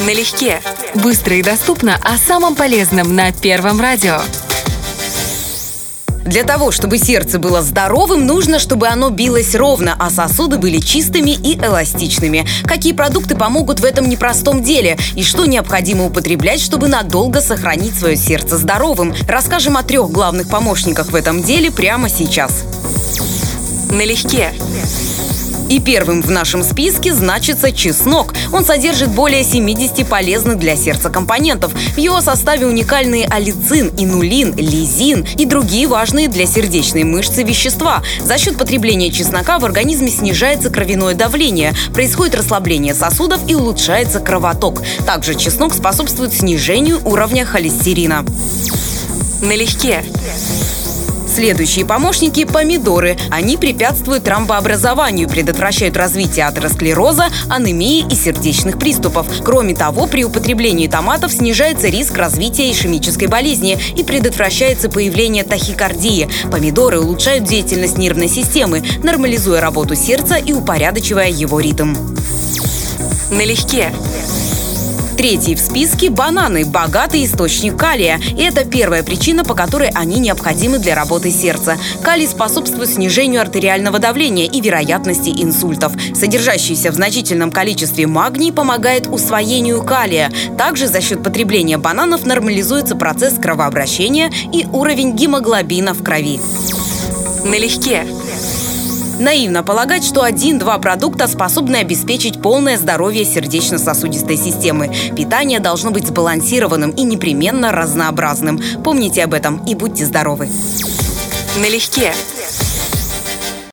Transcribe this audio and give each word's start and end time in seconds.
Налегке. 0.00 0.60
Быстро 0.94 1.36
и 1.36 1.42
доступно 1.42 1.98
о 2.02 2.18
самом 2.18 2.54
полезном 2.54 3.14
на 3.14 3.32
Первом 3.32 3.80
радио. 3.80 4.20
Для 6.24 6.42
того, 6.42 6.72
чтобы 6.72 6.98
сердце 6.98 7.38
было 7.38 7.62
здоровым, 7.62 8.26
нужно, 8.26 8.58
чтобы 8.58 8.88
оно 8.88 9.10
билось 9.10 9.54
ровно, 9.54 9.94
а 9.98 10.10
сосуды 10.10 10.58
были 10.58 10.78
чистыми 10.80 11.30
и 11.30 11.56
эластичными. 11.56 12.46
Какие 12.64 12.92
продукты 12.92 13.36
помогут 13.36 13.78
в 13.80 13.84
этом 13.84 14.08
непростом 14.08 14.62
деле? 14.62 14.98
И 15.14 15.22
что 15.22 15.46
необходимо 15.46 16.04
употреблять, 16.04 16.60
чтобы 16.60 16.88
надолго 16.88 17.40
сохранить 17.40 17.96
свое 17.96 18.16
сердце 18.16 18.58
здоровым? 18.58 19.14
Расскажем 19.28 19.76
о 19.76 19.84
трех 19.84 20.10
главных 20.10 20.48
помощниках 20.48 21.12
в 21.12 21.14
этом 21.14 21.42
деле 21.42 21.70
прямо 21.70 22.08
сейчас. 22.08 22.64
Налегке. 23.90 24.52
И 25.68 25.80
первым 25.80 26.22
в 26.22 26.30
нашем 26.30 26.62
списке 26.62 27.12
значится 27.12 27.72
чеснок. 27.72 28.34
Он 28.52 28.64
содержит 28.64 29.10
более 29.10 29.42
70 29.42 30.06
полезных 30.06 30.58
для 30.58 30.76
сердца 30.76 31.10
компонентов. 31.10 31.72
В 31.72 31.98
его 31.98 32.20
составе 32.20 32.66
уникальные 32.66 33.26
алицин, 33.26 33.92
инулин, 33.98 34.54
лизин 34.56 35.26
и 35.36 35.44
другие 35.44 35.88
важные 35.88 36.28
для 36.28 36.46
сердечной 36.46 37.02
мышцы 37.02 37.42
вещества. 37.42 38.02
За 38.22 38.38
счет 38.38 38.56
потребления 38.56 39.10
чеснока 39.10 39.58
в 39.58 39.64
организме 39.64 40.10
снижается 40.10 40.70
кровяное 40.70 41.14
давление, 41.14 41.74
происходит 41.92 42.36
расслабление 42.36 42.94
сосудов 42.94 43.40
и 43.48 43.54
улучшается 43.54 44.20
кровоток. 44.20 44.82
Также 45.04 45.34
чеснок 45.34 45.74
способствует 45.74 46.32
снижению 46.32 47.00
уровня 47.04 47.44
холестерина. 47.44 48.24
Налегке. 49.42 50.04
Следующие 51.36 51.84
помощники– 51.84 52.44
помидоры. 52.46 53.18
Они 53.30 53.58
препятствуют 53.58 54.24
тромбообразованию, 54.24 55.28
предотвращают 55.28 55.94
развитие 55.94 56.46
атеросклероза, 56.46 57.26
анемии 57.50 58.06
и 58.10 58.14
сердечных 58.14 58.78
приступов. 58.78 59.26
Кроме 59.44 59.74
того, 59.74 60.06
при 60.06 60.24
употреблении 60.24 60.88
томатов 60.88 61.30
снижается 61.30 61.88
риск 61.88 62.16
развития 62.16 62.72
ишемической 62.72 63.28
болезни 63.28 63.78
и 63.94 64.02
предотвращается 64.02 64.88
появление 64.88 65.44
тахикардии. 65.44 66.26
Помидоры 66.50 67.00
улучшают 67.00 67.44
деятельность 67.44 67.98
нервной 67.98 68.28
системы, 68.28 68.82
нормализуя 69.02 69.60
работу 69.60 69.94
сердца 69.94 70.36
и 70.36 70.54
упорядочивая 70.54 71.28
его 71.28 71.60
ритм. 71.60 71.94
Налегке. 73.30 73.92
Третий 75.16 75.54
в 75.54 75.60
списке– 75.60 76.10
бананы– 76.10 76.64
богатый 76.66 77.24
источник 77.24 77.76
калия. 77.76 78.20
И 78.36 78.42
это 78.42 78.66
первая 78.66 79.02
причина, 79.02 79.44
по 79.44 79.54
которой 79.54 79.88
они 79.94 80.18
необходимы 80.18 80.78
для 80.78 80.94
работы 80.94 81.30
сердца. 81.30 81.78
Калий 82.02 82.26
способствует 82.26 82.90
снижению 82.90 83.40
артериального 83.40 83.98
давления 83.98 84.44
и 84.44 84.60
вероятности 84.60 85.30
инсультов. 85.30 85.92
Содержащийся 86.14 86.90
в 86.90 86.94
значительном 86.94 87.50
количестве 87.50 88.06
магний 88.06 88.52
помогает 88.52 89.06
усвоению 89.06 89.82
калия. 89.82 90.30
Также 90.58 90.86
за 90.86 91.00
счет 91.00 91.22
потребления 91.22 91.78
бананов 91.78 92.26
нормализуется 92.26 92.94
процесс 92.94 93.38
кровообращения 93.38 94.30
и 94.52 94.66
уровень 94.70 95.16
гемоглобина 95.16 95.94
в 95.94 96.02
крови. 96.02 96.38
Налегке. 97.44 98.04
Наивно 99.18 99.62
полагать, 99.62 100.04
что 100.04 100.22
один-два 100.22 100.78
продукта 100.78 101.26
способны 101.26 101.76
обеспечить 101.76 102.42
полное 102.42 102.76
здоровье 102.76 103.24
сердечно-сосудистой 103.24 104.36
системы. 104.36 104.94
Питание 105.16 105.58
должно 105.58 105.90
быть 105.90 106.06
сбалансированным 106.06 106.90
и 106.90 107.02
непременно 107.02 107.72
разнообразным. 107.72 108.60
Помните 108.84 109.24
об 109.24 109.32
этом 109.32 109.64
и 109.64 109.74
будьте 109.74 110.04
здоровы. 110.04 110.48
Налегке. 111.58 112.12